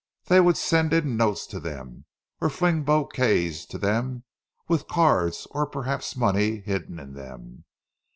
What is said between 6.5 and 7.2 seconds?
hidden in